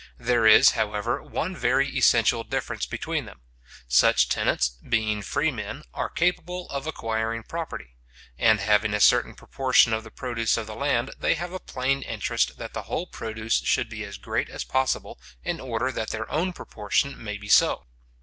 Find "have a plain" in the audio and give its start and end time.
11.35-12.01